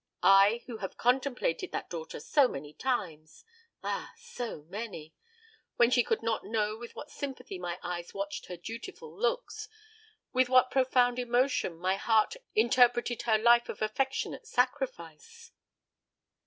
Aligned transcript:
I, 0.23 0.63
who 0.65 0.77
have 0.77 0.97
contemplated 0.97 1.71
that 1.73 1.91
daughter 1.91 2.19
so 2.19 2.47
many 2.47 2.73
times 2.73 3.45
ah, 3.83 4.11
so 4.17 4.63
many! 4.63 5.13
when 5.75 5.91
she 5.91 6.03
could 6.03 6.23
not 6.23 6.43
know 6.43 6.75
with 6.75 6.95
what 6.95 7.11
sympathy 7.11 7.59
my 7.59 7.77
eyes 7.83 8.11
watched 8.11 8.47
her 8.47 8.57
dutiful 8.57 9.15
looks, 9.15 9.69
with 10.33 10.49
what 10.49 10.71
profound 10.71 11.19
emotion 11.19 11.77
my 11.77 11.97
heart 11.97 12.33
interpreted 12.55 13.21
her 13.27 13.37
life 13.37 13.69
of 13.69 13.79
affectionate 13.83 14.47
sacrifice." 14.47 15.51